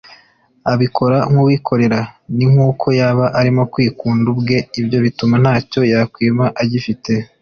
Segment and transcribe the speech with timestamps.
[0.73, 1.99] abikora nk’uwikorera
[2.35, 7.11] ni nk’uko yaba arimo kwikunda ubwe ibyo bituma ntacyo yakwima agifite